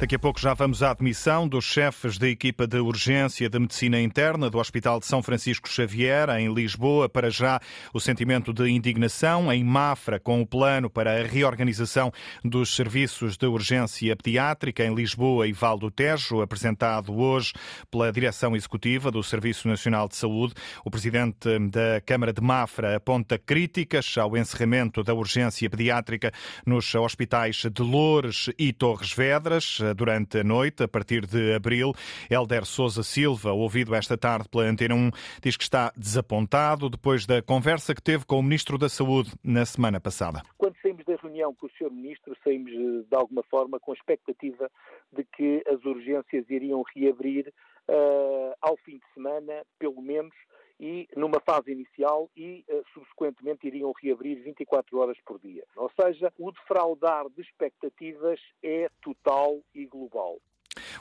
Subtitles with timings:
[0.00, 4.00] Daqui a pouco já vamos à admissão dos chefes da equipa de urgência de medicina
[4.00, 7.06] interna do Hospital de São Francisco Xavier, em Lisboa.
[7.06, 7.60] Para já,
[7.92, 12.10] o sentimento de indignação em Mafra com o plano para a reorganização
[12.42, 17.52] dos serviços de urgência pediátrica em Lisboa e Val do Tejo, apresentado hoje
[17.90, 20.54] pela direção executiva do Serviço Nacional de Saúde.
[20.82, 26.32] O presidente da Câmara de Mafra aponta críticas ao encerramento da urgência pediátrica
[26.64, 31.92] nos hospitais de Loures e Torres Vedras durante a noite, a partir de abril.
[32.30, 35.10] Helder Souza Silva, ouvido esta tarde pela Antena 1,
[35.42, 39.64] diz que está desapontado depois da conversa que teve com o Ministro da Saúde na
[39.64, 40.42] semana passada.
[40.58, 41.90] Quando saímos da reunião com o Sr.
[41.90, 44.70] Ministro, saímos eh, de alguma forma com a expectativa
[45.12, 47.52] de que as urgências iriam reabrir
[47.88, 50.34] uh, ao fim de semana, pelo menos,
[50.80, 55.62] e numa fase inicial e uh, subsequentemente iriam reabrir 24 horas por dia.
[55.76, 60.38] Ou seja, o defraudar de expectativas é total e global.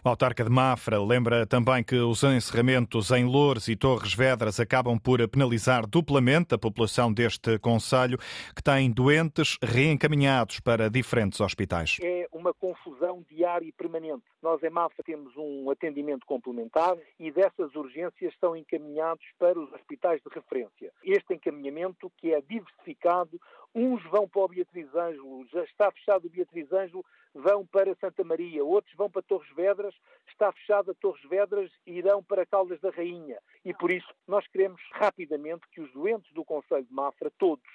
[0.04, 4.98] O autarca de Mafra lembra também que os encerramentos em Loures e Torres Vedras acabam
[4.98, 8.18] por penalizar duplamente a população deste Conselho,
[8.56, 11.98] que tem doentes reencaminhados para diferentes hospitais.
[12.02, 14.24] É uma confusão diária e permanente.
[14.42, 20.22] Nós em Mafra temos um atendimento complementar e dessas urgências são encaminhados para os hospitais
[20.22, 20.92] de referência.
[21.04, 23.40] Este encaminhamento, que é diversificado,
[23.74, 28.24] uns vão para o Beatriz Ângelo, já está fechado o Beatriz Ângelo, vão para Santa
[28.24, 29.96] Maria, outros vão para Torres Vedras,
[30.28, 33.38] está fechada Torres Vedras e irão para Caldas da Rainha.
[33.64, 37.68] E por isso nós queremos rapidamente que os doentes do Conselho de Mafra, todos,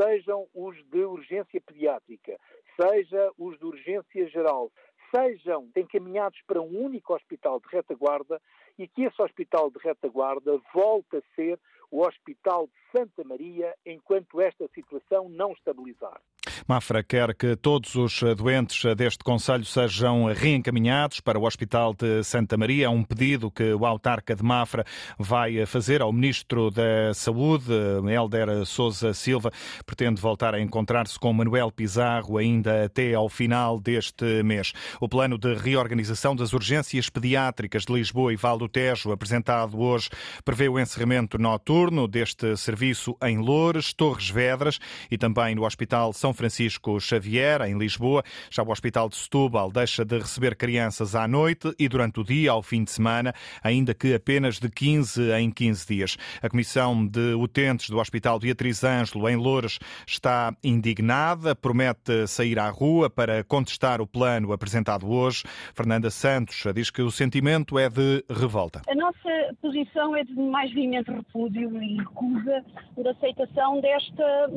[0.00, 2.38] sejam os de urgência pediátrica,
[2.80, 4.72] seja os de urgência geral,
[5.14, 8.40] sejam encaminhados para um único hospital de retaguarda
[8.78, 11.58] e que esse hospital de retaguarda volte a ser
[11.90, 16.20] o Hospital de Santa Maria enquanto esta situação não estabilizar.
[16.66, 22.56] Mafra quer que todos os doentes deste Conselho sejam reencaminhados para o Hospital de Santa
[22.56, 22.86] Maria.
[22.86, 24.82] É um pedido que o autarca de Mafra
[25.18, 27.70] vai fazer ao Ministro da Saúde,
[28.10, 29.52] Helder Souza Silva.
[29.84, 34.72] Pretende voltar a encontrar-se com Manuel Pizarro ainda até ao final deste mês.
[34.98, 40.08] O plano de reorganização das urgências pediátricas de Lisboa e Val do Tejo, apresentado hoje,
[40.42, 44.78] prevê o encerramento noturno deste serviço em Loures, Torres Vedras
[45.10, 46.53] e também no Hospital São Francisco
[47.00, 48.22] Xavier, em Lisboa.
[48.50, 52.50] Já o Hospital de Setúbal deixa de receber crianças à noite e durante o dia,
[52.50, 56.16] ao fim de semana, ainda que apenas de 15 em 15 dias.
[56.42, 62.68] A Comissão de Utentes do Hospital Beatriz Ângelo, em Loures, está indignada, promete sair à
[62.68, 65.44] rua para contestar o plano apresentado hoje.
[65.74, 68.82] Fernanda Santos diz que o sentimento é de revolta.
[68.88, 72.64] A nossa posição é de mais veemente repúdio e recusa
[72.94, 74.48] por aceitação desta,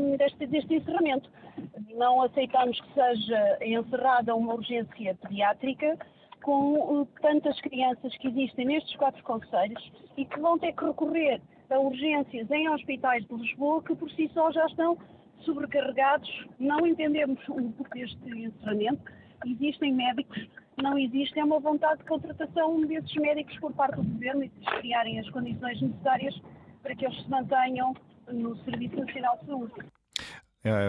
[0.50, 1.30] deste encerramento.
[1.98, 5.98] Não aceitamos que seja encerrada uma urgência pediátrica
[6.44, 11.42] com uh, tantas crianças que existem nestes quatro conselhos e que vão ter que recorrer
[11.72, 14.96] a urgências em hospitais de Lisboa que por si só já estão
[15.40, 16.30] sobrecarregados.
[16.60, 19.12] Não entendemos o porquê deste encerramento.
[19.44, 20.48] Existem médicos,
[20.78, 24.66] não existe é uma vontade de contratação desses médicos por parte do governo e de
[24.66, 26.40] criarem as condições necessárias
[26.84, 27.96] para que eles se mantenham
[28.32, 29.97] no Serviço Nacional de Saúde.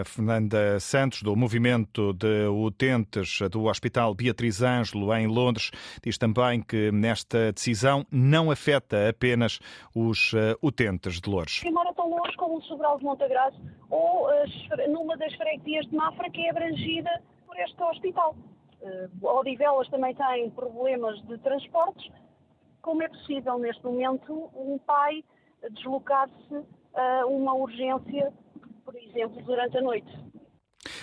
[0.05, 5.71] Fernanda Santos, do Movimento de Utentes do Hospital Beatriz Ângelo, em Londres,
[6.03, 9.59] diz também que nesta decisão não afeta apenas
[9.95, 11.59] os eh, utentes de Lourdes.
[11.59, 13.59] Quem mora tão longe como o Sobral de Montagraço
[13.89, 14.27] ou
[14.89, 17.09] numa das freguesias de Mafra que é abrangida
[17.45, 18.35] por este hospital.
[18.81, 22.09] Uh, Odivelas também tem problemas de transportes.
[22.81, 25.23] Como é possível, neste momento, um pai
[25.71, 26.63] deslocar-se
[26.93, 28.33] a uma urgência
[29.09, 30.28] exemplo, durante a noite.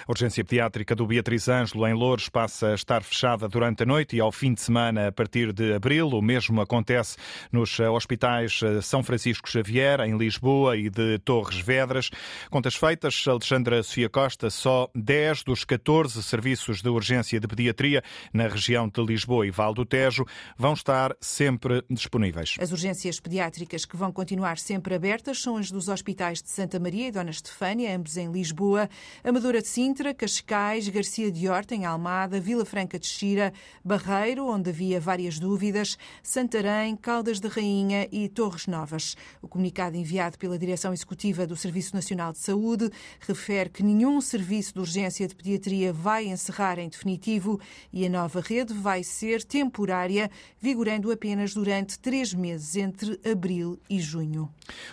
[0.09, 4.15] A urgência pediátrica do Beatriz Ângelo em Louros passa a estar fechada durante a noite
[4.15, 6.07] e ao fim de semana a partir de abril.
[6.11, 7.17] O mesmo acontece
[7.51, 12.11] nos eh, hospitais eh, São Francisco Xavier, em Lisboa e de Torres Vedras.
[12.49, 18.01] Contas feitas, Alexandra Sofia Costa, só 10 dos 14 serviços de urgência de pediatria
[18.33, 20.25] na região de Lisboa e Val do Tejo
[20.57, 22.55] vão estar sempre disponíveis.
[22.61, 27.09] As urgências pediátricas que vão continuar sempre abertas são as dos hospitais de Santa Maria
[27.09, 28.89] e Dona Estefânia, ambos em Lisboa,
[29.25, 33.51] Amadora de Sintra, Cascais, Garcia de Horta, em Almada, Vila Franca de Xira,
[33.83, 39.17] Barreiro, onde havia várias dúvidas, Santarém, Caldas de Rainha e Torres Novas.
[39.41, 42.91] O comunicado enviado pela Direção Executiva do Serviço Nacional de Saúde
[43.21, 47.59] refere que nenhum serviço de urgência de pediatria vai encerrar em definitivo
[47.91, 53.99] e a nova rede vai ser temporária, vigorando apenas durante três meses, entre abril e
[53.99, 54.51] junho.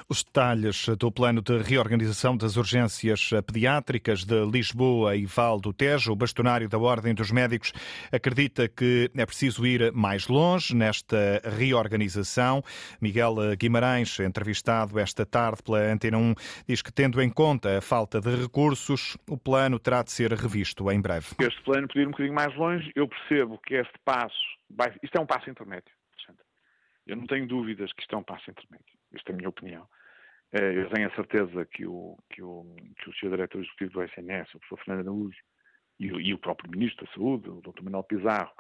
[0.08, 5.74] Os detalhes do plano de reorganização das urgências pediátricas de Lisboa Lisboa e Val do
[5.74, 6.16] Tejo.
[6.16, 7.74] Bastonário da Ordem dos Médicos
[8.12, 12.62] acredita que é preciso ir mais longe nesta reorganização.
[13.02, 16.36] Miguel Guimarães, entrevistado esta tarde pela Antena 1,
[16.68, 20.92] diz que, tendo em conta a falta de recursos, o plano terá de ser revisto
[20.92, 21.28] em breve.
[21.40, 22.92] Este plano podia ir um bocadinho mais longe.
[22.96, 24.36] Eu percebo que este passo,
[24.70, 24.94] vai...
[25.02, 25.92] isto é um passo intermédio.
[27.06, 28.94] Eu não tenho dúvidas que isto é um passo intermédio.
[29.14, 29.86] Esta é a minha opinião.
[30.54, 33.32] Eh, eu tenho a certeza que o, que o, que o Sr.
[33.32, 35.40] Diretor Executivo do SNS, o professor Fernando Araújo,
[36.00, 37.82] e, e, o próprio Ministro da Saúde, o Dr.
[37.84, 38.52] Manuel Pizarro,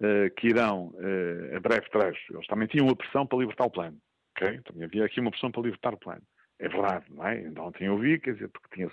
[0.00, 3.70] uh, que irão, uh, a breve trecho, eles também tinham uma pressão para libertar o
[3.70, 3.98] plano.
[4.36, 4.60] Okay?
[4.62, 6.22] Também havia aqui uma pressão para libertar o plano.
[6.58, 7.40] É verdade, não é?
[7.40, 8.90] Então ontem eu vi, quer dizer, porque tinha,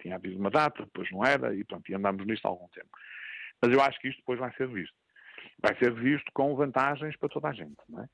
[0.00, 2.88] tinha havido uma data, depois não era, e pronto, e andámos nisto há algum tempo.
[3.62, 4.94] Mas eu acho que isto depois vai ser visto.
[5.60, 8.06] Vai ser visto com vantagens para toda a gente, não é?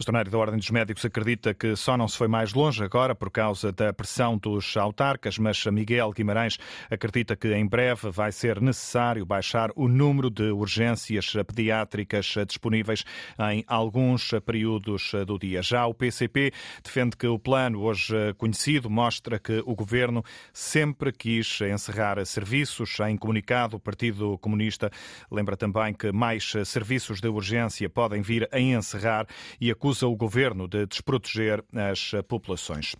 [0.00, 3.14] O bastonário da Ordem dos Médicos acredita que só não se foi mais longe agora
[3.14, 6.56] por causa da pressão dos autarcas, mas Miguel Guimarães
[6.90, 13.04] acredita que em breve vai ser necessário baixar o número de urgências pediátricas disponíveis
[13.52, 15.60] em alguns períodos do dia.
[15.60, 16.50] Já o PCP
[16.82, 22.98] defende que o plano hoje conhecido mostra que o governo sempre quis encerrar serviços.
[23.00, 24.90] Em comunicado, o Partido Comunista
[25.30, 29.26] lembra também que mais serviços de urgência podem vir a encerrar
[29.60, 32.94] e acusa o governo de desproteger as populações.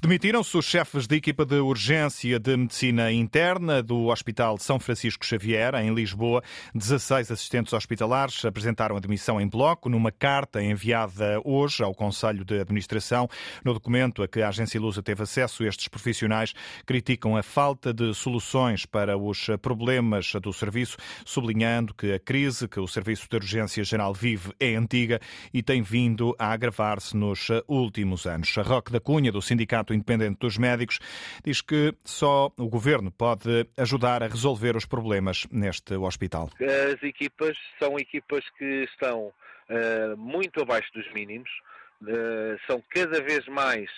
[0.00, 5.74] Demitiram-se os chefes de equipa de urgência de medicina interna do Hospital São Francisco Xavier,
[5.74, 6.42] em Lisboa.
[6.74, 12.60] 16 assistentes hospitalares apresentaram a demissão em bloco numa carta enviada hoje ao Conselho de
[12.60, 13.28] Administração.
[13.64, 16.54] No documento a que a agência Lusa teve acesso, estes profissionais
[16.84, 22.80] criticam a falta de soluções para os problemas do serviço, sublinhando que a crise que
[22.80, 25.20] o Serviço de Urgência Geral vive é antiga
[25.52, 28.56] e tem vindo a agravar-se nos últimos anos.
[28.56, 30.98] A Roque da Cunha, do Sindicato Independente dos Médicos,
[31.44, 36.50] diz que só o governo pode ajudar a resolver os problemas neste hospital.
[36.60, 41.50] As equipas são equipas que estão uh, muito abaixo dos mínimos,
[42.02, 43.90] uh, são cada vez mais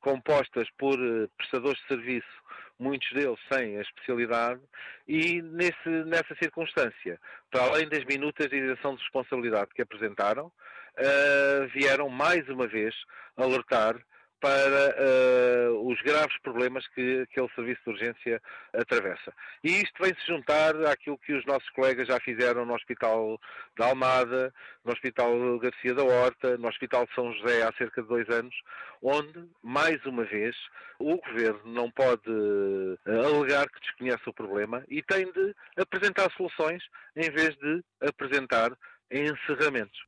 [0.00, 2.46] compostas por uh, prestadores de serviço
[2.78, 4.60] muitos deles sem a especialidade,
[5.08, 7.18] e nesse, nessa circunstância,
[7.50, 10.52] para além das minutas de isenção de responsabilidade que apresentaram,
[10.98, 12.94] uh, vieram mais uma vez
[13.36, 13.96] alertar
[14.40, 19.32] para uh, os graves problemas que aquele serviço de urgência atravessa.
[19.64, 23.40] E isto vem-se juntar àquilo que os nossos colegas já fizeram no Hospital
[23.78, 24.52] da Almada,
[24.84, 28.54] no Hospital Garcia da Horta, no Hospital de São José há cerca de dois anos,
[29.02, 30.54] onde, mais uma vez,
[30.98, 36.82] o Governo não pode uh, alegar que desconhece o problema e tem de apresentar soluções
[37.16, 38.70] em vez de apresentar
[39.10, 39.98] encerramentos.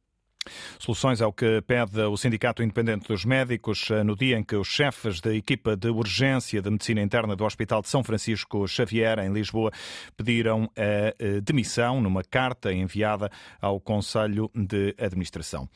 [0.78, 4.56] Soluções é o que pede o Sindicato Independente dos Médicos eh, no dia em que
[4.56, 9.18] os chefes da equipa de urgência de medicina interna do Hospital de São Francisco Xavier,
[9.18, 9.70] em Lisboa,
[10.16, 13.30] pediram a eh, demissão numa carta enviada
[13.60, 15.68] ao Conselho de Administração.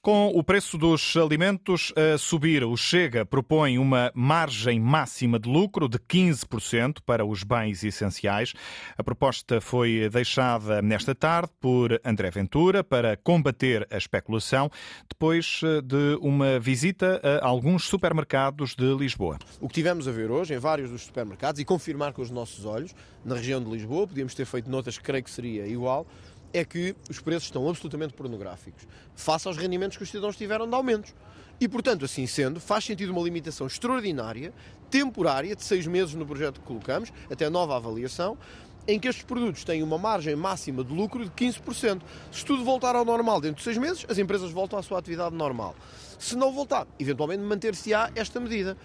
[0.00, 5.88] Com o preço dos alimentos a subir, o Chega propõe uma margem máxima de lucro
[5.88, 8.54] de 15% para os bens essenciais.
[8.96, 14.70] A proposta foi deixada nesta tarde por André Ventura para combater a especulação,
[15.08, 19.38] depois eh, de uma visita a alguns supermercados de Lisboa.
[19.60, 22.64] O que tivemos a ver hoje em vários dos supermercados e confirmar com os nossos
[22.64, 26.06] olhos, na região de Lisboa, podíamos ter feito notas que creio que seria igual,
[26.52, 30.74] é que os preços estão absolutamente pornográficos, face aos rendimentos que os cidadãos tiveram de
[30.74, 31.14] aumentos.
[31.60, 34.52] E, portanto, assim sendo, faz sentido uma limitação extraordinária,
[34.88, 38.38] temporária, de seis meses no projeto que colocamos, até nova avaliação,
[38.88, 42.00] em que estes produtos têm uma margem máxima de lucro de 15%.
[42.32, 45.34] Se tudo voltar ao normal dentro de seis meses, as empresas voltam à sua atividade
[45.36, 45.76] normal.
[46.18, 48.78] Se não voltar, eventualmente manter-se-á esta medida.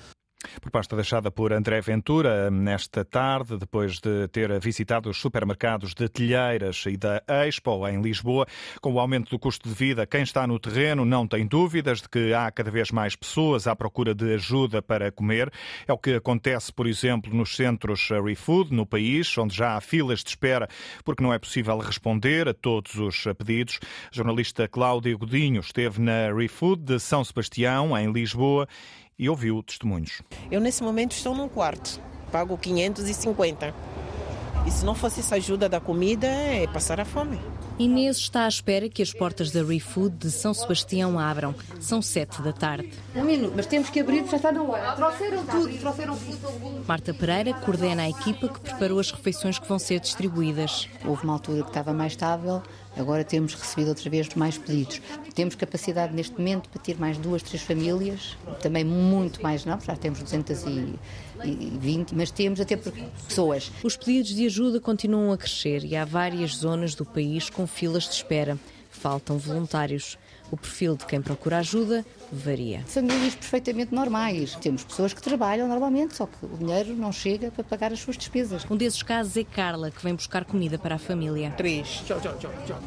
[0.61, 6.83] Proposta deixada por André Ventura nesta tarde, depois de ter visitado os supermercados de Telheiras
[6.87, 8.45] e da Expo em Lisboa.
[8.81, 12.09] Com o aumento do custo de vida, quem está no terreno não tem dúvidas de
[12.09, 15.51] que há cada vez mais pessoas à procura de ajuda para comer.
[15.87, 20.23] É o que acontece, por exemplo, nos centros ReFood no país, onde já há filas
[20.23, 20.67] de espera
[21.03, 23.79] porque não é possível responder a todos os pedidos.
[24.11, 28.67] A jornalista Cláudia Godinho esteve na ReFood de São Sebastião, em Lisboa,
[29.17, 30.21] e ouviu testemunhos.
[30.51, 31.99] Eu, nesse momento, estou num quarto,
[32.31, 33.73] pago 550.
[34.65, 37.39] E se não fosse essa ajuda da comida, é passar a fome.
[37.79, 41.55] Inês está à espera que as portas da ReFood de São Sebastião abram.
[41.79, 42.91] São sete da tarde.
[43.15, 44.91] Um minuto, mas temos que abrir, já está na hora.
[44.95, 46.83] Trouxeram tudo, trouxeram tudo.
[46.87, 50.87] Marta Pereira coordena a equipa que preparou as refeições que vão ser distribuídas.
[51.03, 52.61] Houve uma altura que estava mais estável,
[52.95, 55.01] agora temos recebido outra vez mais pedidos.
[55.33, 59.95] Temos capacidade neste momento para ter mais duas, três famílias, também muito mais não, já
[59.95, 63.71] temos 220, mas temos até pessoas.
[63.83, 68.03] Os pedidos de ajuda continuam a crescer e há várias zonas do país com filas
[68.03, 68.57] de espera.
[68.89, 70.17] Faltam voluntários.
[70.51, 72.83] O perfil de quem procura ajuda varia.
[72.85, 74.55] Famílias perfeitamente normais.
[74.55, 78.17] Temos pessoas que trabalham normalmente, só que o dinheiro não chega para pagar as suas
[78.17, 78.63] despesas.
[78.69, 81.51] Um desses casos é Carla, que vem buscar comida para a família.
[81.57, 82.03] Três.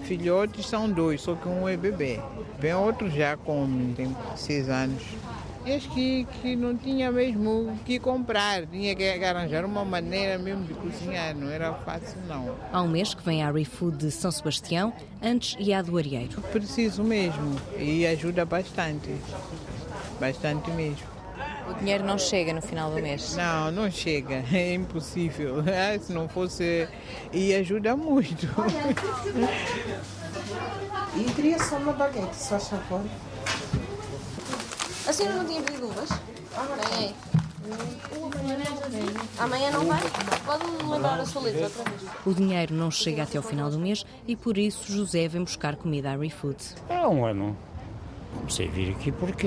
[0.05, 2.21] Filhotes são dois, só que um é bebê.
[2.59, 5.03] Vem outro já com tem seis anos.
[5.75, 10.65] Acho que, que não tinha mesmo o que comprar, tinha que arranjar uma maneira mesmo
[10.65, 12.55] de cozinhar, não era fácil não.
[12.73, 16.41] Há um mês que vem a ReFood de São Sebastião, antes ia à do Arieiro.
[16.53, 19.11] Preciso mesmo e ajuda bastante,
[20.21, 21.17] bastante mesmo.
[21.69, 23.35] O dinheiro não chega no final do mês?
[23.35, 25.65] Não, não chega, é impossível.
[26.01, 26.89] Se não fosse,
[27.33, 28.47] e ajuda muito.
[31.17, 33.03] E queria só uma baguete, só favor.
[35.17, 36.11] A senhora não tinha pedido uvas?
[36.11, 37.15] Vem aí.
[39.39, 40.03] Amanhã não vai?
[40.45, 42.03] Pode-me lembrar a sua letra outra vez.
[42.27, 45.75] O dinheiro não chega até ao final do mês e por isso José vem buscar
[45.77, 46.59] comida à ReFood.
[46.91, 47.57] Há um ano.
[48.37, 49.47] Comecei a vir aqui porque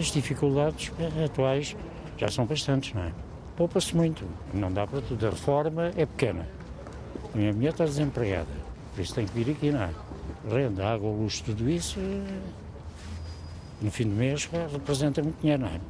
[0.00, 0.90] as dificuldades
[1.24, 1.76] atuais
[2.18, 3.12] já são bastantes, não é?
[3.56, 5.24] Poupa-se muito, não dá para tudo.
[5.24, 6.48] A reforma é pequena.
[7.32, 8.50] A minha mulher está desempregada,
[8.92, 9.90] por isso tem que vir aqui, não é?
[10.50, 12.00] Renda, água, luz, tudo isso
[13.80, 15.80] no fim do mês representa muito dinheiro, não é?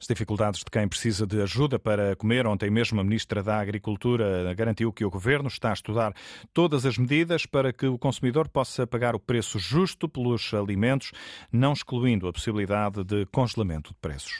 [0.00, 2.46] As dificuldades de quem precisa de ajuda para comer.
[2.46, 6.12] Ontem mesmo a Ministra da Agricultura garantiu que o Governo está a estudar
[6.52, 11.12] todas as medidas para que o consumidor possa pagar o preço justo pelos alimentos,
[11.52, 14.34] não excluindo a possibilidade de congelamento de preços.